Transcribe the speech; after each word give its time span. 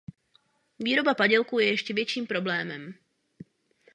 Výroba 0.79 1.13
padělků 1.13 1.59
je 1.59 1.67
ještě 1.67 1.93
větším 1.93 2.27
problémem. 2.27 2.93